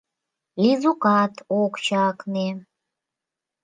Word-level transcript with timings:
—Лизукат 0.63 1.33
ок 1.61 1.73
чакне. 1.85 2.47